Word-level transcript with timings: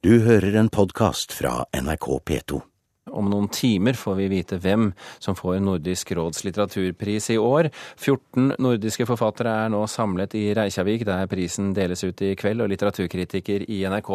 Du 0.00 0.14
hører 0.24 0.54
en 0.56 0.70
podkast 0.72 1.34
fra 1.36 1.66
NRK 1.76 2.06
P2. 2.24 2.58
Om 3.20 3.26
noen 3.28 3.50
timer 3.52 3.98
får 4.00 4.14
vi 4.16 4.28
vite 4.32 4.56
hvem 4.56 4.86
som 5.20 5.36
får 5.36 5.58
Nordisk 5.60 6.14
råds 6.16 6.40
litteraturpris 6.46 7.26
i 7.34 7.36
år. 7.36 7.68
14 7.98 8.54
nordiske 8.64 9.04
forfattere 9.04 9.52
er 9.66 9.74
nå 9.74 9.82
samlet 9.92 10.38
i 10.40 10.46
Reykjavik, 10.56 11.04
der 11.04 11.28
prisen 11.28 11.74
deles 11.76 12.00
ut 12.06 12.24
i 12.24 12.32
kveld, 12.40 12.64
og 12.64 12.72
litteraturkritiker 12.72 13.66
i 13.68 13.82
NRK, 13.92 14.08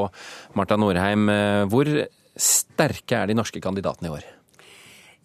Marta 0.58 0.79
Norheim. 0.82 1.29
Hvor 1.70 1.93
sterke 2.33 3.21
er 3.21 3.29
de 3.29 3.38
norske 3.38 3.61
kandidatene 3.61 4.09
i 4.09 4.15
år? 4.17 4.25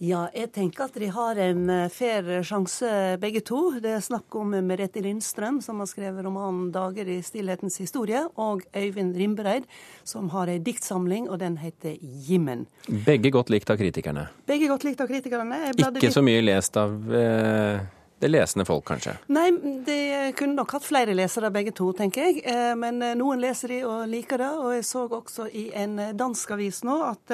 Ja, 0.00 0.22
jeg 0.32 0.48
tenker 0.54 0.86
at 0.86 0.94
de 0.96 1.10
har 1.12 1.36
en 1.44 1.66
eh, 1.68 1.90
fair 1.92 2.24
sjanse 2.46 2.88
begge 3.20 3.42
to. 3.44 3.58
Det 3.84 3.90
er 3.98 4.00
snakk 4.00 4.32
om 4.40 4.54
Merete 4.64 5.02
Lindstrøm, 5.04 5.58
som 5.60 5.82
har 5.82 5.90
skrevet 5.90 6.24
romanen 6.24 6.70
'Dager 6.72 7.04
i 7.04 7.18
stillhetens 7.20 7.76
historie', 7.82 8.24
og 8.40 8.64
Øyvind 8.72 9.12
Rimbereid, 9.20 9.68
som 10.04 10.32
har 10.32 10.48
ei 10.48 10.56
diktsamling, 10.56 11.28
og 11.28 11.40
den 11.44 11.58
heter 11.60 12.00
'Jimmen'. 12.00 12.64
Begge 13.04 13.30
godt 13.30 13.52
likt 13.52 13.68
av 13.68 13.76
kritikerne? 13.76 14.30
Begge 14.48 14.72
godt 14.72 14.88
likt 14.88 15.04
av 15.04 15.12
kritikerne. 15.12 15.60
Ikke 15.76 16.12
så 16.16 16.24
mye 16.24 16.40
lest 16.48 16.80
av 16.80 16.96
eh 17.12 17.80
det 18.20 18.28
lesende 18.28 18.64
folk, 18.68 18.84
kanskje? 18.84 19.14
Nei, 19.32 19.46
de 19.86 19.96
kunne 20.36 20.52
nok 20.58 20.74
hatt 20.76 20.84
flere 20.84 21.14
lesere 21.16 21.48
begge 21.52 21.72
to, 21.76 21.88
tenker 21.96 22.26
jeg. 22.28 22.42
Eh, 22.44 22.74
men 22.76 23.00
eh, 23.02 23.14
noen 23.16 23.40
leser 23.40 23.72
de 23.72 23.78
og 23.88 24.02
liker 24.12 24.42
det. 24.42 24.50
Og 24.60 24.74
jeg 24.76 24.84
så 24.84 25.06
også 25.08 25.48
i 25.48 25.70
en 25.72 25.96
dansk 26.16 26.52
avis 26.52 26.82
nå 26.84 26.98
at 27.06 27.32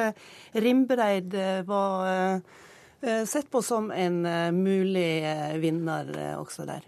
Rimbereid 0.54 1.34
var 1.66 2.38
sett 3.28 3.50
på 3.52 3.60
som 3.62 3.90
en 3.92 4.22
mulig 4.56 5.10
vinner 5.62 6.08
også 6.38 6.64
der. 6.68 6.84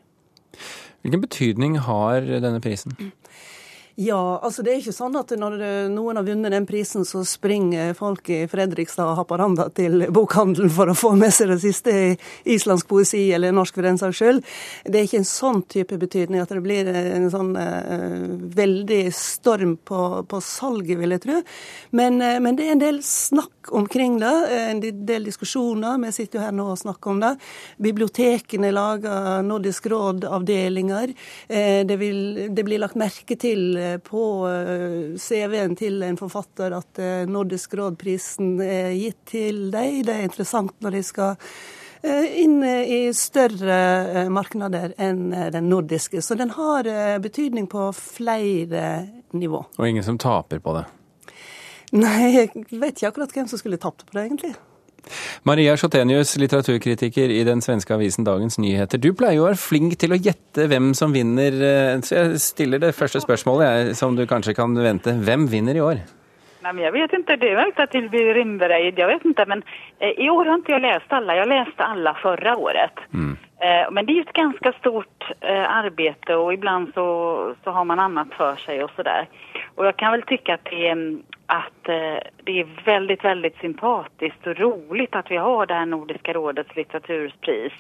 Hvilken 1.05 1.23
betydning 1.23 1.77
har 1.85 2.25
denne 2.43 2.61
prisen? 2.65 2.97
Ja, 4.01 4.39
altså 4.47 4.63
det 4.63 4.71
er 4.71 4.77
ikke 4.79 4.93
sånn 4.95 5.17
at 5.19 5.33
når 5.35 5.57
noen 5.91 6.21
har 6.21 6.23
vunnet 6.23 6.53
den 6.55 6.67
prisen, 6.69 7.03
så 7.03 7.25
springer 7.27 7.97
folk 7.99 8.29
i 8.31 8.45
Fredrikstad 8.47 9.09
og 9.11 9.17
Haparanda 9.19 9.65
til 9.75 10.05
bokhandelen 10.15 10.71
for 10.71 10.93
å 10.93 10.95
få 10.95 11.17
med 11.19 11.35
seg 11.35 11.51
det 11.51 11.57
siste 11.65 11.91
i 11.91 12.13
islandsk 12.55 12.87
poesi 12.87 13.25
eller 13.35 13.51
norsk 13.57 13.75
for 13.75 13.89
den 13.89 13.99
saks 13.99 14.21
skyld. 14.21 14.39
Det 14.87 15.01
er 15.01 15.09
ikke 15.09 15.19
en 15.25 15.27
sånn 15.27 15.65
type 15.67 15.99
betydning 15.99 16.45
at 16.45 16.55
det 16.55 16.63
blir 16.63 16.87
en 16.95 17.27
sånn 17.33 17.51
uh, 17.59 18.29
veldig 18.61 19.01
storm 19.19 19.75
på, 19.83 20.05
på, 20.31 20.41
salget, 20.47 20.95
vil 21.03 21.17
jeg 21.17 21.25
tro. 21.27 21.41
Men, 21.99 22.23
uh, 22.23 22.37
men, 22.39 22.55
det 22.55 22.69
er 22.69 22.77
en 22.77 22.85
del 22.85 23.03
snakk 23.03 23.75
omkring 23.75 24.21
det, 24.23 24.33
en 24.61 24.85
del 25.11 25.27
diskusjoner. 25.27 25.99
Vi 26.07 26.15
sitter 26.15 26.39
jo 26.39 26.45
her 26.47 26.55
nå 26.55 26.69
og 26.71 26.79
snakker 26.85 27.17
om 27.17 27.19
det. 27.27 27.35
Bibliotekene 27.83 28.71
lager 28.71 29.43
Nordisk 29.43 29.91
råd-avdelinger. 29.91 31.19
Uh, 31.51 31.83
det, 31.83 31.99
det 32.55 32.69
blir 32.71 32.87
lagt 32.87 32.95
merke 33.03 33.35
til 33.35 33.88
på 34.05 34.23
eh, 34.49 35.17
CV-en 35.21 35.75
til 35.79 36.03
en 36.07 36.19
forfatter 36.21 36.77
at 36.77 37.01
eh, 37.03 37.25
Nordisk 37.31 37.75
råd-prisen 37.79 38.57
er 38.65 38.93
gitt 38.97 39.21
til 39.33 39.67
deg. 39.75 40.03
Det 40.07 40.15
er 40.15 40.29
interessant 40.29 40.75
når 40.85 40.99
de 40.99 41.03
skal 41.07 41.37
eh, 42.03 42.29
inn 42.45 42.61
i 42.65 43.01
større 43.17 44.29
markeder 44.33 44.95
enn 45.01 45.33
den 45.55 45.71
nordiske. 45.73 46.23
Så 46.23 46.37
den 46.39 46.53
har 46.57 46.89
betydning 47.25 47.71
på 47.71 47.89
flere 47.97 48.85
nivå. 49.33 49.65
Og 49.79 49.89
ingen 49.89 50.07
som 50.07 50.21
taper 50.21 50.63
på 50.63 50.77
det? 50.79 50.87
Nei, 51.97 52.35
jeg 52.35 52.51
vet 52.69 52.99
ikke 52.99 53.13
akkurat 53.15 53.33
hvem 53.33 53.49
som 53.49 53.61
skulle 53.61 53.81
tapt 53.81 54.05
på 54.05 54.19
det, 54.19 54.27
egentlig. 54.29 54.57
Maria 55.49 55.77
Schotenius, 55.77 56.37
litteraturkritiker 56.41 57.33
i 57.33 57.43
den 57.47 57.63
svenske 57.65 57.95
avisen 57.97 58.27
Dagens 58.27 58.59
Nyheter. 58.59 59.01
Du 59.01 59.13
pleier 59.17 59.39
jo 59.39 59.47
å 59.47 59.51
være 59.51 59.61
flink 59.63 59.97
til 60.01 60.15
å 60.15 60.21
gjette 60.21 60.69
hvem 60.71 60.93
som 60.99 61.15
vinner, 61.15 61.55
eh, 61.55 61.97
så 62.05 62.21
jeg 62.23 62.43
stiller 62.43 62.83
det 62.83 62.95
første 62.97 63.23
spørsmålet 63.25 63.97
som 63.99 64.17
du 64.17 64.27
kanskje 64.29 64.57
kan 64.59 64.75
vente. 64.77 65.15
Hvem 65.25 65.49
vinner 65.51 65.79
i 65.79 65.85
år? 65.85 66.05
Nei, 66.63 66.73
men 66.73 66.85
Jeg 66.85 66.93
vet 66.93 67.13
ikke. 67.15 67.37
det 67.39 67.55
verkar 67.55 67.87
å 67.87 67.93
tilby 67.93 68.23
Rimbereid, 68.35 68.99
jeg 68.99 69.07
vet 69.07 69.25
ikke. 69.25 69.47
Men 69.49 69.63
eh, 70.01 70.15
i 70.19 70.29
år 70.29 70.45
har 70.51 70.59
ikke 70.59 70.75
jeg 70.77 70.87
lest 70.87 71.13
alle. 71.13 71.37
Jeg 71.39 71.49
leste 71.49 71.85
alle 71.85 72.15
forrige 72.23 72.57
året. 72.57 73.05
Mm. 73.13 73.37
Eh, 73.63 73.87
men 73.91 74.07
det 74.07 74.17
er 74.17 74.27
et 74.27 74.35
ganske 74.35 74.59
ganska 74.59 74.79
stort 74.79 75.31
arbeid, 75.43 76.31
og 76.31 76.53
iblant 76.53 76.89
ibland 76.89 76.93
så, 76.95 77.55
så 77.65 77.71
har 77.71 77.85
man 77.85 78.01
annet 78.01 78.33
for 78.37 78.59
seg 78.65 78.83
og 78.83 78.91
så 78.97 79.03
der. 79.07 79.29
Og 79.77 79.85
jeg 79.87 79.97
kan 80.01 80.13
vel 80.13 80.25
tykke 80.29 80.57
at 80.59 80.71
det 80.71 80.95
att 81.51 81.89
eh, 81.89 82.19
det 82.45 82.61
är 82.61 82.85
väldigt, 82.85 83.25
väldigt 83.25 83.57
sympatiskt 83.61 84.47
och 84.47 84.57
roligt 84.57 85.17
att 85.17 85.31
vi 85.31 85.37
har 85.37 85.67
det 85.67 85.75
här 85.75 85.87
Nordiska 85.87 86.33
rådets 86.33 86.77
litteraturpris 86.77 87.73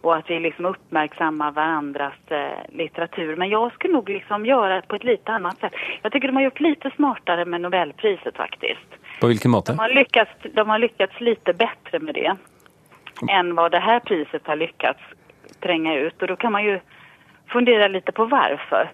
och 0.00 0.16
att 0.16 0.30
vi 0.30 0.40
liksom 0.40 0.64
uppmärksammar 0.64 1.50
varandras 1.50 2.14
eh, 2.28 2.48
litteratur. 2.68 3.36
Men 3.36 3.48
jag 3.48 3.72
skulle 3.72 3.92
nog 3.92 4.08
liksom 4.08 4.46
göra 4.46 4.74
det 4.74 4.88
på 4.88 4.96
ett 4.96 5.04
lite 5.04 5.32
annat 5.32 5.58
sätt. 5.58 5.72
Jag 6.02 6.12
tycker 6.12 6.28
de 6.28 6.36
har 6.36 6.42
gjort 6.42 6.60
lite 6.60 6.90
smartare 6.96 7.44
med 7.44 7.60
Nobelpriset 7.60 8.36
faktiskt. 8.36 8.88
På 9.20 9.26
vilken 9.26 9.50
måte? 9.50 9.72
De 9.72 9.78
har 9.78 9.88
lyckats, 9.88 10.30
de 10.54 10.68
har 10.68 10.78
lyckats 10.78 11.20
lite 11.20 11.52
bättre 11.52 11.98
med 11.98 12.14
det 12.14 12.36
än 13.28 13.54
vad 13.54 13.70
det 13.70 13.78
här 13.78 14.00
priset 14.00 14.46
har 14.46 14.56
lyckats 14.56 15.00
tränga 15.60 15.94
ut. 15.94 16.22
Och 16.22 16.28
då 16.28 16.36
kan 16.36 16.52
man 16.52 16.64
ju 16.64 16.80
fundera 17.46 17.88
lite 17.88 18.12
på 18.12 18.24
varför. 18.24 18.90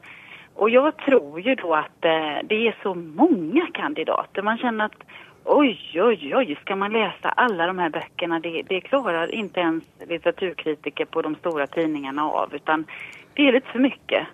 Och 0.57 0.71
jag 0.71 0.97
tror 0.97 1.41
ju 1.41 1.55
då 1.55 1.75
att 1.75 2.05
eh, 2.05 2.39
det 2.45 2.69
är 2.69 2.79
så 2.83 2.95
många 2.95 3.67
kandidater. 3.75 4.43
Man 4.43 4.59
känner 4.59 4.85
att 4.85 5.03
oj, 5.45 5.79
oj, 5.95 6.37
oj, 6.37 6.59
ska 6.61 6.77
man 6.77 6.93
läsa 6.93 7.29
alla 7.29 7.67
de 7.67 7.79
här 7.79 7.91
böckerna? 7.91 8.41
Det, 8.41 8.63
det 8.69 8.81
klarar 8.81 9.35
inte 9.35 9.61
ens 9.61 9.85
litteraturkritiker 10.09 11.05
på 11.05 11.23
de 11.23 11.35
stora 11.35 11.67
tidningarna 11.67 12.25
av, 12.25 12.55
utan 12.55 12.85
det 13.35 13.49
är 13.49 13.53
lite 13.53 13.69
för 13.69 13.79
mycket. 13.79 14.27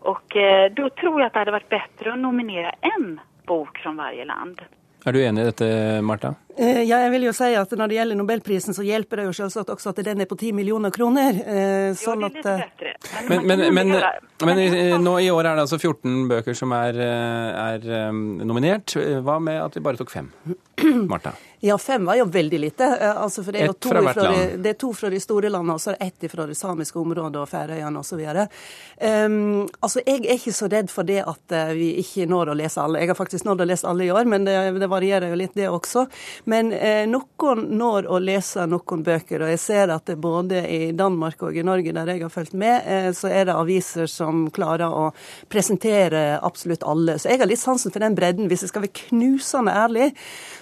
Och 0.00 0.36
eh, 0.36 0.72
då 0.72 0.90
tror 0.90 1.20
jag 1.20 1.26
att 1.26 1.32
det 1.32 1.38
hade 1.38 1.50
varit 1.50 1.68
bättre 1.68 2.12
att 2.12 2.18
nominera 2.18 2.70
en 2.70 3.20
bok 3.46 3.78
från 3.78 3.96
varje 3.96 4.24
land. 4.24 4.60
Er 5.06 5.12
du 5.12 5.24
enig 5.24 5.42
i 5.42 5.44
dette, 5.44 6.00
Marta? 6.02 6.34
Eh, 6.58 6.82
ja, 6.82 6.98
jeg 7.04 7.10
vil 7.12 7.28
jo 7.28 7.32
si 7.36 7.52
at 7.54 7.70
Når 7.70 7.90
det 7.90 7.98
gjelder 8.00 8.18
Nobelprisen, 8.18 8.74
så 8.74 8.82
hjelper 8.82 9.20
det 9.20 9.26
jo 9.28 9.34
selvsagt 9.36 9.70
også 9.70 9.92
at 9.92 10.00
den 10.02 10.24
er 10.24 10.26
på 10.30 10.38
10 10.38 10.56
millioner 10.58 10.90
kroner. 10.94 11.38
Eh, 11.38 11.90
sånn 11.98 12.24
litt 12.26 12.40
bedre. 12.42 12.94
Men, 13.28 13.46
men, 13.46 13.62
men, 13.74 13.94
men, 14.42 14.62
nå 15.04 15.18
i 15.22 15.30
år 15.30 15.52
er 15.52 15.58
det 15.58 15.68
altså 15.68 15.78
14 15.78 16.26
bøker 16.32 16.58
som 16.58 16.74
er, 16.74 16.98
eh, 16.98 17.60
er 17.76 18.10
nominert. 18.12 18.96
Hva 19.22 19.38
med 19.42 19.62
at 19.62 19.78
vi 19.78 19.84
bare 19.86 20.00
tok 20.00 20.10
fem? 20.14 20.32
Martha? 21.10 21.36
Ja, 21.60 21.78
fem 21.78 22.04
var 22.04 22.14
jo 22.14 22.24
veldig 22.24 22.58
lite. 22.58 22.84
Eh, 22.84 23.22
altså, 23.22 23.42
for 23.42 23.52
det 23.52 23.64
er, 23.64 23.72
to 23.72 23.90
fra, 23.90 24.02
fra 24.14 24.26
de, 24.30 24.42
det 24.62 24.70
er 24.70 24.76
to 24.78 24.92
fra 24.94 25.10
de 25.10 25.18
store 25.20 25.50
landene, 25.50 25.74
og 25.74 25.82
så 25.82 25.90
er 25.90 25.96
det 25.98 26.26
ett 26.26 26.30
fra 26.30 26.46
det 26.46 26.54
samiske 26.54 26.98
området 27.00 27.40
og 27.40 27.48
Færøyene 27.50 27.98
osv. 27.98 28.20
Um, 29.02 29.64
altså, 29.80 30.02
jeg 30.06 30.22
er 30.22 30.36
ikke 30.36 30.54
så 30.54 30.68
redd 30.70 30.92
for 30.92 31.08
det 31.08 31.18
at 31.26 31.56
vi 31.74 31.90
ikke 32.02 32.28
når 32.30 32.52
å 32.52 32.56
lese 32.60 32.82
alle. 32.82 33.02
Jeg 33.02 33.10
har 33.10 33.18
faktisk 33.18 33.48
nådd 33.48 33.64
å 33.64 33.68
lese 33.72 33.90
alle 33.90 34.06
i 34.06 34.12
år, 34.14 34.30
men 34.30 34.46
det, 34.46 34.54
det 34.78 34.90
varierer 34.90 35.32
jo 35.32 35.40
litt, 35.40 35.56
det 35.58 35.66
også. 35.70 36.06
Men 36.48 36.72
eh, 36.72 37.04
noen 37.10 37.64
når 37.78 38.08
å 38.08 38.20
lese 38.22 38.66
noen 38.68 39.04
bøker, 39.06 39.44
og 39.44 39.52
jeg 39.52 39.62
ser 39.62 39.94
at 39.94 40.06
det 40.08 40.18
både 40.20 40.62
i 40.68 40.92
Danmark 40.96 41.42
og 41.48 41.56
i 41.56 41.64
Norge, 41.66 41.94
der 41.96 42.12
jeg 42.14 42.24
har 42.24 42.34
fulgt 42.34 42.56
med, 42.58 42.86
eh, 42.86 43.10
så 43.16 43.30
er 43.32 43.48
det 43.48 43.56
aviser 43.56 44.08
som 44.10 44.46
klarer 44.54 44.88
å 44.88 45.10
presentere 45.52 46.38
absolutt 46.42 46.86
alle. 46.86 47.18
Så 47.18 47.32
jeg 47.32 47.42
har 47.42 47.50
litt 47.50 47.62
sansen 47.62 47.94
for 47.94 48.04
den 48.04 48.16
bredden. 48.18 48.48
Hvis 48.50 48.64
jeg 48.64 48.72
skal 48.72 48.86
være 48.86 48.96
knusende 49.08 49.74
ærlig, 49.74 50.12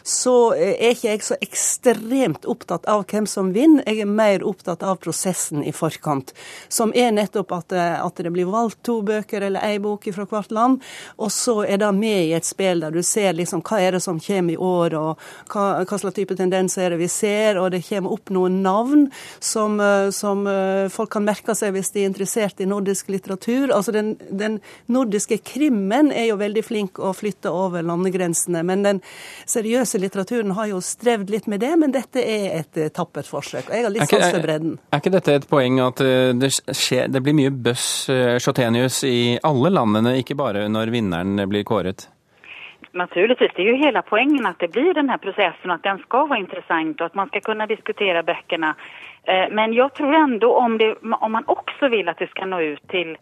så 0.06 0.36
er 0.54 0.76
er 0.76 0.94
ikke 0.94 1.10
jeg 1.10 1.24
så 1.24 1.36
ekstremt 1.44 2.46
opptatt 2.48 2.86
av 2.90 3.04
hvem 3.10 3.26
som 3.28 3.52
vinner, 3.54 3.84
jeg 3.86 4.02
er 4.04 4.10
mer 4.10 4.44
opptatt 4.46 4.84
av 4.86 4.98
prosessen 5.02 5.64
i 5.66 5.72
forkant. 5.74 6.32
Som 6.68 6.92
er 6.94 7.12
nettopp 7.14 7.52
at, 7.56 7.72
eh, 7.72 8.04
at 8.04 8.22
det 8.22 8.32
blir 8.32 8.50
valgt 8.50 8.82
to 8.86 9.00
bøker 9.02 9.42
eller 9.42 9.64
ei 9.64 9.78
bok 9.82 10.06
fra 10.14 10.26
hvert 10.26 10.52
land, 10.54 10.82
og 11.18 11.30
så 11.32 11.62
er 11.66 11.78
det 11.82 11.92
med 11.94 12.28
i 12.28 12.34
et 12.36 12.46
spill 12.46 12.80
der 12.80 12.94
du 12.94 13.02
ser 13.02 13.36
liksom 13.36 13.62
hva 13.66 13.80
er 13.80 13.96
det 13.96 14.02
som 14.02 14.20
kommer 14.20 14.54
i 14.54 14.56
år, 14.56 14.94
og 14.94 15.18
hva, 15.52 15.65
hva 15.86 15.98
slags 16.00 16.16
type 16.16 16.36
tendenser 16.38 16.86
er 16.86 16.94
det 16.94 17.00
vi 17.00 17.08
ser, 17.10 17.58
og 17.60 17.70
det 17.74 17.82
kommer 17.86 18.14
opp 18.16 18.32
noen 18.34 18.60
navn 18.64 19.06
som, 19.42 19.78
eh, 19.80 20.08
som 20.14 20.46
eh, 20.50 20.86
folk 20.92 21.12
kan 21.12 21.26
merke 21.26 21.54
seg 21.56 21.74
hvis 21.76 21.92
de 21.94 22.04
er 22.04 22.10
interessert 22.10 22.60
i 22.62 22.68
nordisk 22.68 23.10
litteratur. 23.12 23.72
Altså 23.74 23.94
den, 23.94 24.14
den 24.30 24.58
nordiske 24.92 25.38
krimmen 25.46 26.12
er 26.14 26.30
jo 26.30 26.38
veldig 26.40 26.64
flink 26.66 27.00
å 27.00 27.12
flytte 27.16 27.52
over 27.52 27.84
landegrensene, 27.86 28.62
men 28.66 28.86
den 28.86 29.02
seriøse 29.48 30.00
litteraturen 30.02 30.54
har 30.56 30.70
jo 30.72 30.82
strevd 30.84 31.32
litt 31.34 31.50
med 31.50 31.62
det, 31.64 31.74
men 31.80 31.94
dette 31.94 32.22
er 32.22 32.60
et 32.60 32.80
uh, 32.80 32.88
tappert 32.94 33.28
forsøk. 33.30 33.68
og 33.68 33.76
Jeg 33.76 33.86
har 33.86 33.94
litt 33.94 34.10
sans 34.10 34.28
for 34.30 34.44
bredden. 34.44 34.76
Er 34.90 35.02
ikke 35.02 35.14
dette 35.14 35.38
et 35.40 35.48
poeng 35.50 35.80
at 35.84 36.02
det, 36.40 36.52
skjer, 36.72 37.10
det, 37.12 37.22
blir 37.24 37.36
mye 37.36 37.52
bøss, 37.52 37.86
Sjotenius, 38.42 39.02
i 39.06 39.36
alle 39.46 39.72
landene, 39.72 40.16
ikke 40.22 40.38
bare 40.38 40.66
når 40.72 40.92
vinneren 40.94 41.46
blir 41.50 41.66
kåret? 41.66 42.08
Naturligtvis, 42.96 43.50
det 43.54 43.62
är 43.62 43.66
ju 43.66 43.76
hela 43.76 44.02
poängen 44.02 44.46
att 44.46 44.58
det 44.58 44.68
blir 44.68 44.94
den 44.94 45.08
här 45.08 45.18
processen 45.18 45.70
och 45.70 45.80
den 45.80 45.98
ska 45.98 46.26
vara 46.26 46.38
intressant 46.38 47.00
och 47.00 47.06
att 47.06 47.14
man 47.14 47.28
ska 47.28 47.40
kunna 47.40 47.66
diskutera 47.66 48.22
böckerna. 48.22 48.74
Men 49.50 49.72
jag 49.72 49.94
tror 49.94 50.14
ändå 50.14 50.54
om, 50.56 50.94
om 51.20 51.32
man 51.32 51.44
också 51.46 51.88
vill 51.88 52.08
att 52.08 52.18
det 52.18 52.30
ska 52.30 52.46
nå 52.46 52.60
ut 52.60 52.88
till 52.88 53.18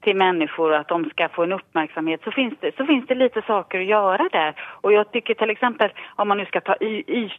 till 0.00 0.16
människor 0.16 0.78
och 0.78 0.84
de 0.88 1.10
ska 1.10 1.28
få 1.28 1.42
en 1.42 1.52
uppmärksamhet 1.52 2.20
så 2.24 2.30
finns, 2.30 2.54
det, 2.60 2.76
så 2.76 2.86
finns 2.86 3.06
det 3.06 3.14
lite 3.14 3.42
saker 3.42 3.80
att 3.80 3.86
göra 3.86 4.28
där. 4.32 4.54
Och 4.60 4.92
jag 4.92 5.12
tycker 5.12 5.34
till 5.34 5.50
exempel 5.50 5.90
om 6.16 6.28
man 6.28 6.38
nu 6.38 6.46
ska 6.46 6.60
ta 6.60 6.76
yt, 6.80 7.32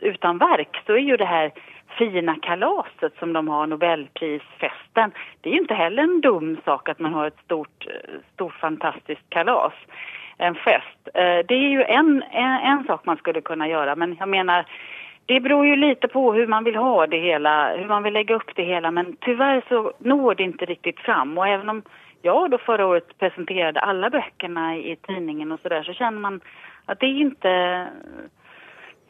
utan 0.00 0.38
verk 0.38 0.82
så 0.86 0.92
är 0.92 0.98
ju 0.98 1.16
det 1.16 1.24
här 1.24 1.52
fina 1.98 2.36
kalaset 2.42 3.12
som 3.18 3.32
de 3.32 3.48
har, 3.48 3.66
Nobelprisfesten. 3.66 5.12
Det 5.40 5.48
är 5.48 5.52
ju 5.52 5.60
inte 5.60 5.74
heller 5.74 6.02
en 6.02 6.20
dum 6.20 6.56
sak 6.64 6.88
att 6.88 6.98
man 6.98 7.14
har 7.14 7.26
ett 7.26 7.40
stort, 7.44 7.86
stort 8.34 8.54
fantastiskt 8.54 9.30
kalas. 9.30 9.72
En 10.40 10.54
fest. 10.54 11.00
Eh, 11.14 11.40
det 11.48 11.54
är 11.54 11.70
ju 11.70 11.82
en, 11.82 12.22
en, 12.30 12.60
en 12.72 12.84
sak 12.84 13.06
man 13.06 13.16
skulle 13.16 13.40
kunna 13.40 13.68
göra, 13.68 13.96
men 13.96 14.16
jag 14.18 14.28
menar 14.28 14.66
det 15.26 15.40
beror 15.40 15.66
ju 15.66 15.76
lite 15.76 16.08
på 16.08 16.32
hur 16.32 16.46
man 16.46 16.64
vill 16.64 16.76
ha 16.76 17.06
det 17.06 17.20
hela, 17.20 17.76
hur 17.76 17.88
man 17.88 18.02
vill 18.02 18.12
lägga 18.12 18.34
upp 18.34 18.50
det 18.54 18.62
hela, 18.62 18.90
men 18.90 19.16
tyvärr 19.20 19.64
så 19.68 19.92
når 19.98 20.34
det 20.34 20.42
inte 20.42 20.64
riktigt 20.64 21.00
fram. 21.00 21.38
Och 21.38 21.48
även 21.48 21.68
om 21.68 21.82
jag 22.22 22.50
då 22.50 22.58
förra 22.58 22.86
året 22.86 23.18
presenterade 23.18 23.80
alla 23.80 24.10
böckerna 24.10 24.76
i 24.76 24.96
tidningen 24.96 25.52
och 25.52 25.60
sådär 25.60 25.82
så 25.82 25.92
känner 25.92 26.20
man 26.20 26.40
att 26.86 27.00
det 27.00 27.06
är 27.06 27.20
inte 27.20 27.86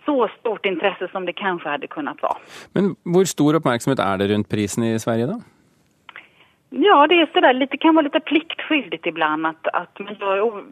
så 0.05 0.29
stort 0.41 0.67
intresse 0.67 1.09
som 1.13 1.27
det 1.27 1.33
kanske 1.33 1.69
hade 1.69 1.87
kunnat 1.87 2.23
vara. 2.23 2.37
Men 2.73 2.97
hur 3.17 3.25
stor 3.25 3.55
uppmärksamhet 3.55 3.99
är 3.99 4.19
det 4.19 4.29
runt 4.29 4.49
prisen 4.49 4.85
i 4.85 4.99
Sverige 4.99 5.27
då? 5.27 5.41
Ja, 6.71 7.07
det 7.07 7.15
är 7.15 7.31
sådär, 7.33 7.53
lite, 7.53 7.77
kan 7.77 7.95
vara 7.95 8.05
lite 8.05 8.21
pliktskyldigt 8.21 9.07
ibland 9.07 9.47
att, 9.47 9.67
att 9.67 9.99
man 9.99 10.17
gör 10.21 10.65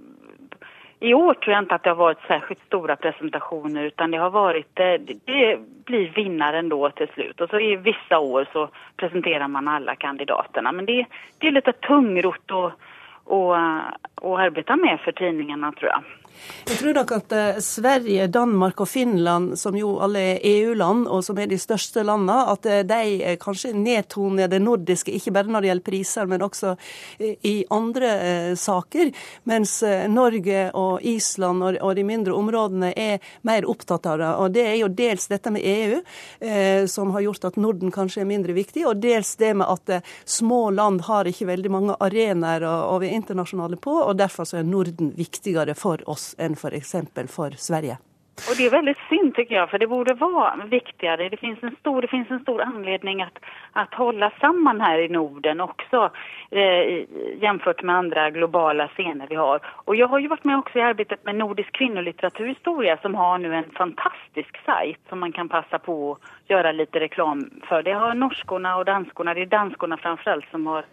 i 1.00 1.14
år 1.14 1.34
tror 1.34 1.54
jag 1.54 1.62
inte 1.62 1.74
att 1.74 1.82
det 1.82 1.90
har 1.90 1.96
varit 1.96 2.26
särskilt 2.26 2.66
stora 2.66 2.96
presentationer 2.96 3.82
utan 3.84 4.10
det 4.10 4.18
har 4.18 4.30
varit, 4.30 4.66
det, 4.74 4.98
det 4.98 5.58
blir 5.84 6.08
vinnaren 6.08 6.68
då 6.68 6.90
till 6.90 7.08
slut. 7.08 7.40
Och 7.40 7.50
så 7.50 7.60
i 7.60 7.76
vissa 7.76 8.18
år 8.18 8.48
så 8.52 8.68
presenterar 8.96 9.48
man 9.48 9.68
alla 9.68 9.96
kandidaterna. 9.96 10.72
Men 10.72 10.86
det, 10.86 11.06
det 11.38 11.46
är 11.46 11.52
lite 11.52 11.72
tungrot 11.72 12.50
att, 13.30 13.94
att 14.24 14.38
arbeta 14.38 14.76
med 14.76 15.00
för 15.00 15.12
tidningarna 15.12 15.72
tror 15.72 15.90
jag. 15.90 16.02
Jeg 16.68 16.78
tror 16.82 16.94
nok 16.94 17.12
at 17.16 17.32
eh, 17.32 17.58
Sverige, 17.64 18.26
Danmark 18.30 18.80
og 18.82 18.88
Finland, 18.90 19.54
som 19.58 19.76
jo 19.78 19.94
alle 20.04 20.20
er 20.34 20.42
EU-land, 20.46 21.06
og 21.08 21.22
som 21.24 21.38
er 21.40 21.48
de 21.50 21.58
største 21.60 22.04
landene, 22.04 22.36
at 22.52 22.68
eh, 22.68 22.82
de 22.86 23.14
eh, 23.24 23.38
kanskje 23.40 23.72
nedtoner 23.76 24.50
det 24.52 24.60
nordiske, 24.62 25.14
ikke 25.16 25.32
bare 25.34 25.50
når 25.50 25.64
det 25.64 25.70
gjelder 25.70 25.86
priser, 25.88 26.28
men 26.28 26.44
også 26.44 26.74
i 27.18 27.54
andre 27.74 28.10
saker. 28.58 29.10
Mens 29.48 29.78
Norge 30.12 30.68
og 30.76 31.04
Island 31.06 31.64
og 31.80 31.90
de 31.96 32.04
mindre 32.06 32.36
områdene 32.36 32.92
er 32.92 33.24
mer 33.48 33.66
opptatt 33.68 34.06
av 34.10 34.18
det. 34.20 34.28
Og 34.42 34.54
det 34.54 34.64
er 34.68 34.76
jo 34.82 34.90
dels 34.92 35.28
dette 35.30 35.52
med 35.54 35.64
EU, 35.64 36.00
som 36.90 37.12
har 37.14 37.24
gjort 37.24 37.48
at 37.50 37.58
Norden 37.60 37.92
kanskje 37.94 38.22
er 38.22 38.30
mindre 38.30 38.54
viktig, 38.56 38.84
og 38.88 39.00
dels 39.02 39.34
det 39.40 39.54
med 39.58 39.68
at 39.68 40.08
små 40.28 40.68
land 40.74 41.02
har 41.08 41.28
ikke 41.28 41.48
veldig 41.50 41.72
mange 41.72 41.96
arenaer 42.04 42.66
og 42.68 43.06
internasjonale 43.18 43.76
på, 43.76 43.98
og 44.02 44.18
derfor 44.18 44.48
så 44.48 44.60
er 44.60 44.68
Norden 44.68 45.12
viktigere 45.18 45.74
for 45.78 46.02
oss 46.10 46.32
enn 46.38 46.56
f.eks. 46.58 46.94
For, 47.14 47.26
for 47.34 47.58
Sverige. 47.58 47.98
Och 48.38 48.56
det 48.56 48.66
är 48.66 48.70
väldigt 48.70 48.98
synd 49.08 49.34
tycker 49.34 49.54
jag, 49.54 49.70
för 49.70 49.78
det 49.78 49.86
borde 49.86 50.14
vara 50.14 50.66
viktigare. 50.70 51.28
Det 51.28 51.36
finns 51.36 51.62
en 51.62 51.76
stor, 51.80 52.02
det 52.02 52.08
finns 52.08 52.30
en 52.30 52.40
stor 52.40 52.62
anledning 52.62 53.22
att, 53.22 53.38
att 53.72 53.94
hålla 53.94 54.32
samman 54.40 54.80
här 54.80 54.98
i 54.98 55.08
Norden 55.08 55.60
också 55.60 56.10
eh, 56.50 57.82
med 57.82 57.96
andra 57.96 58.30
globala 58.30 58.88
scener 58.88 59.26
vi 59.28 59.34
har. 59.34 59.60
Och 59.64 59.96
jag 59.96 60.08
har 60.08 60.18
ju 60.18 60.28
varit 60.28 60.44
med 60.44 60.58
också 60.58 60.78
i 60.78 60.82
arbetet 60.82 61.24
med 61.24 61.34
Nordisk 61.34 61.72
kvinnolitteraturhistoria 61.72 62.96
som 62.96 63.14
har 63.14 63.38
nu 63.38 63.54
en 63.54 63.70
fantastisk 63.70 64.64
sajt 64.64 65.00
som 65.08 65.20
man 65.20 65.32
kan 65.32 65.48
passa 65.48 65.78
på 65.78 66.12
att 66.12 66.50
göra 66.50 66.72
lite 66.72 67.00
reklam 67.00 67.50
för. 67.68 67.82
Det 67.82 67.92
har 67.92 68.14
norskorna 68.14 68.76
och 68.76 68.84
danskorna, 68.84 69.34
det 69.34 69.42
är 69.42 69.46
danskorna 69.46 69.96
framförallt 69.96 70.50
som 70.50 70.66
har 70.66 70.84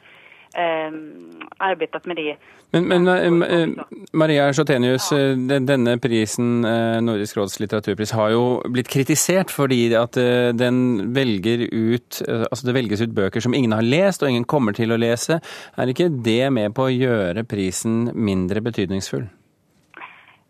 arbeidet 0.56 2.06
med 2.08 2.18
det. 2.18 2.36
Men, 2.76 2.88
men 2.88 3.08
eh, 3.08 3.60
eh, 3.60 3.70
Maria 4.14 4.48
Sjotenius, 4.54 5.12
ja. 5.12 5.20
Eh, 5.32 5.62
denne 5.64 5.96
prisen, 6.02 6.66
Nordisk 7.06 7.38
råds 7.38 7.60
litteraturpris, 7.62 8.12
har 8.18 8.34
jo 8.34 8.44
blitt 8.72 8.90
kritisert 8.92 9.54
fordi 9.54 9.88
at 9.96 10.18
den 10.58 10.80
velger 11.16 11.66
ut 11.72 12.22
Altså 12.26 12.68
det 12.68 12.76
velges 12.76 13.02
ut 13.04 13.14
bøker 13.16 13.44
som 13.44 13.54
ingen 13.56 13.74
har 13.76 13.86
lest 13.86 14.24
og 14.24 14.32
ingen 14.32 14.48
kommer 14.50 14.76
til 14.76 14.94
å 14.94 15.00
lese. 15.00 15.40
Er 15.78 15.92
ikke 15.92 16.10
det 16.10 16.52
med 16.54 16.76
på 16.76 16.88
å 16.88 16.94
gjøre 16.94 17.46
prisen 17.48 18.10
mindre 18.14 18.64
betydningsfull? 18.66 19.28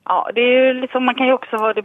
Ja, 0.05 0.29
det 0.35 0.41
är 0.41 0.73
liksom, 0.73 1.05
man 1.05 1.15
kan 1.15 1.27
ju 1.27 1.33
också 1.33 1.55
ha 1.55 1.73
det, 1.73 1.83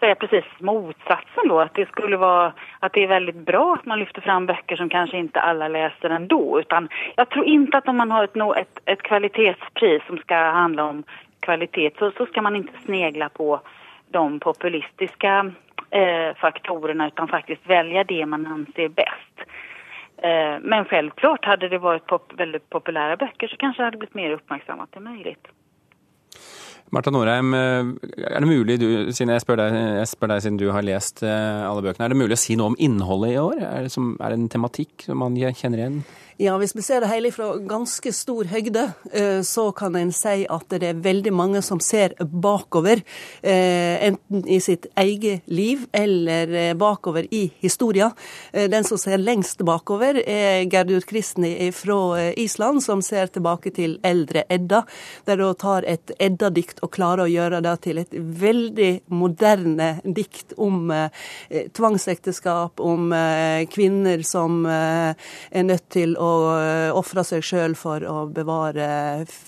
säga 0.00 0.14
precis 0.14 0.44
motsatsen 0.58 1.48
då, 1.48 1.60
att 1.60 1.74
det 1.74 1.88
skulle 1.88 2.16
vara, 2.16 2.52
att 2.80 2.92
det 2.92 3.02
är 3.02 3.08
väldigt 3.08 3.46
bra 3.46 3.74
att 3.74 3.86
man 3.86 3.98
lyfter 3.98 4.20
fram 4.20 4.46
böcker 4.46 4.76
som 4.76 4.88
kanske 4.88 5.18
inte 5.18 5.40
alla 5.40 5.68
läser 5.68 6.10
ändå, 6.10 6.60
utan 6.60 6.88
jag 7.16 7.28
tror 7.28 7.44
inte 7.44 7.78
att 7.78 7.88
om 7.88 7.96
man 7.96 8.10
har 8.10 8.24
ett, 8.24 8.36
ett, 8.36 8.80
ett 8.84 9.02
kvalitetspris 9.02 10.02
som 10.06 10.18
ska 10.18 10.36
handla 10.36 10.84
om 10.84 11.04
kvalitet 11.40 11.90
så, 11.98 12.10
så 12.10 12.26
ska 12.26 12.42
man 12.42 12.56
inte 12.56 12.72
snegla 12.84 13.28
på 13.28 13.60
de 14.08 14.40
populistiska 14.40 15.52
eh, 15.90 16.34
faktorerna 16.36 17.06
utan 17.06 17.28
faktiskt 17.28 17.66
välja 17.66 18.04
det 18.04 18.26
man 18.26 18.46
anser 18.46 18.88
bäst. 18.88 19.50
Eh, 20.16 20.58
men 20.60 20.84
självklart 20.84 21.44
hade 21.44 21.68
det 21.68 21.78
varit 21.78 22.06
pop 22.06 22.32
väldigt 22.36 22.70
populära 22.70 23.16
böcker 23.16 23.48
så 23.48 23.56
kanske 23.56 23.82
det 23.82 23.84
hade 23.84 23.98
blivit 23.98 24.14
mer 24.14 24.30
uppmärksammat, 24.30 24.88
det 24.92 24.98
är 24.98 25.00
möjligt. 25.00 25.48
Marta 26.92 27.10
Norheim, 27.10 27.54
eh, 27.56 27.92
er 28.28 28.44
det 28.44 28.48
mulig, 28.48 28.76
du, 28.80 28.88
siden 29.14 29.32
jeg 29.32 29.42
spør, 29.42 29.62
deg, 29.62 29.78
jeg 30.00 30.10
spør, 30.10 30.30
deg, 30.34 30.42
siden 30.44 30.58
du 30.60 30.66
har 30.74 30.84
lest 30.86 31.24
eh, 31.26 31.64
alle 31.64 31.82
bøkene, 31.86 32.06
er 32.06 32.12
det 32.12 32.20
mulig 32.20 32.36
å 32.36 32.42
si 32.42 32.58
noe 32.60 32.72
om 32.72 32.78
innholdet 32.78 33.32
i 33.32 33.40
år? 33.40 33.56
Er 33.64 33.86
det, 33.86 33.94
som, 33.94 34.12
er 34.20 34.34
det 34.34 34.40
en 34.40 34.52
tematikk 34.52 35.06
som 35.08 35.22
man 35.24 35.38
kjenner 35.38 35.80
igjen? 35.80 35.98
Ja, 36.36 36.56
Hvis 36.58 36.72
vi 36.74 36.82
ser 36.82 36.98
det 37.00 37.12
hele 37.12 37.30
fra 37.30 37.52
ganske 37.62 38.10
stor 38.10 38.48
høgde, 38.50 38.88
eh, 39.14 39.40
så 39.46 39.68
kan 39.70 39.94
en 39.94 40.10
si 40.10 40.42
at 40.50 40.64
det 40.72 40.88
er 40.88 40.96
veldig 40.98 41.30
mange 41.30 41.60
som 41.62 41.78
ser 41.78 42.16
bakover. 42.18 43.04
Eh, 43.38 44.08
enten 44.08 44.42
i 44.50 44.58
sitt 44.58 44.88
eget 44.98 45.46
liv 45.46 45.84
eller 45.94 46.50
eh, 46.50 46.72
bakover 46.74 47.28
i 47.30 47.44
historia. 47.62 48.10
Den 48.50 48.82
som 48.84 48.98
ser 48.98 49.22
lengst 49.22 49.62
bakover, 49.62 50.18
er 50.26 50.64
Gerdur 50.70 51.06
Kristni 51.06 51.70
fra 51.72 52.32
Island, 52.36 52.82
som 52.82 53.02
ser 53.02 53.30
tilbake 53.30 53.70
til 53.70 54.00
eldre 54.02 54.42
Edda. 54.50 54.82
Der 55.26 55.38
hun 55.38 55.54
tar 55.54 55.86
et 55.86 56.10
Edda-dikt 56.18 56.82
og 56.82 56.90
klarer 56.96 57.28
å 57.28 57.30
gjøre 57.30 57.62
det 57.62 57.76
til 57.86 58.02
et 58.02 58.18
veldig 58.42 58.90
moderne 59.14 60.00
dikt 60.02 60.56
om 60.58 60.90
tvangsekteskap, 61.78 62.80
om 62.80 63.14
kvinner 63.70 64.26
som 64.26 64.64
er 64.66 65.66
nødt 65.66 65.88
til 65.94 66.16
å 66.18 66.23
å 66.24 66.30
eh, 66.58 66.90
ofre 66.96 67.24
seg 67.26 67.44
sjøl 67.44 67.76
for 67.78 68.04
å 68.08 68.24
bevare 68.32 68.88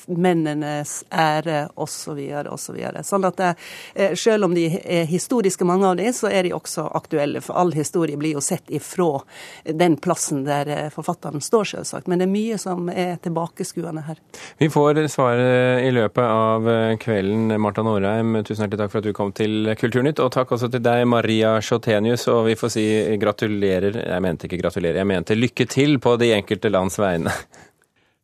mennenes 0.07 1.01
ære 1.11 1.67
osv. 1.75 2.07
Så 2.07 2.15
videre, 2.15 2.53
og 2.55 2.61
så 2.61 2.73
videre. 2.73 3.03
sånn 3.03 3.25
at 3.27 3.37
det, 3.41 3.55
eh, 3.95 4.15
selv 4.15 4.47
om 4.47 4.55
de 4.55 4.67
er 4.85 5.07
historiske, 5.11 5.65
mange 5.67 5.89
av 5.89 5.97
de, 5.97 6.07
så 6.15 6.29
er 6.31 6.45
de 6.47 6.53
også 6.55 6.85
aktuelle. 6.95 7.41
For 7.43 7.57
all 7.59 7.73
historie 7.75 8.17
blir 8.17 8.37
jo 8.37 8.43
sett 8.45 8.69
ifra 8.71 9.23
den 9.65 9.97
plassen 9.97 10.45
der 10.47 10.69
eh, 10.71 10.91
forfatteren 10.95 11.43
står, 11.43 11.65
selvsagt. 11.73 12.07
Men 12.07 12.21
det 12.21 12.29
er 12.29 12.33
mye 12.33 12.59
som 12.63 12.91
er 12.93 13.17
tilbakeskuende 13.25 14.05
her. 14.07 14.21
Vi 14.61 14.69
får 14.71 15.01
svaret 15.11 15.83
i 15.83 15.91
løpet 15.91 16.23
av 16.23 16.71
kvelden. 17.03 17.57
Marta 17.61 17.83
Norheim, 17.83 18.37
tusen 18.45 18.67
hjertelig 18.67 18.85
takk 18.85 18.95
for 18.95 19.03
at 19.03 19.09
du 19.09 19.17
kom 19.17 19.33
til 19.35 19.73
Kulturnytt. 19.81 20.23
Og 20.23 20.31
takk 20.37 20.55
også 20.55 20.71
til 20.71 20.85
deg, 20.85 21.07
Maria 21.11 21.57
Schotenius. 21.61 22.29
Og 22.33 22.45
vi 22.51 22.57
får 22.61 22.75
si 22.77 22.87
gratulerer. 23.19 23.99
Jeg 24.05 24.25
mente 24.25 24.47
ikke 24.47 24.61
gratulerer, 24.63 25.01
jeg 25.03 25.11
mente 25.11 25.39
lykke 25.39 25.67
til 25.73 25.99
på 26.03 26.15
de 26.21 26.33
enkelte 26.37 26.66
lands 26.69 26.99
vegne. 26.99 27.33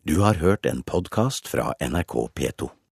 Du 0.03 0.21
har 0.21 0.35
hørt 0.35 0.67
en 0.67 0.83
podkast 0.83 1.49
fra 1.49 1.75
NRK 1.81 2.15
P2. 2.35 2.71